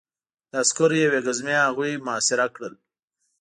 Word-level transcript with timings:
د 0.51 0.53
عسکرو 0.63 0.95
یوې 1.05 1.19
ګزمې 1.27 1.55
هغوی 1.65 1.91
محاصره 2.05 2.45
کړل 2.55 2.73